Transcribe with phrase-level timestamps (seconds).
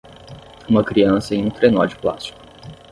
[0.67, 2.39] Uma criança em um trenó de plástico.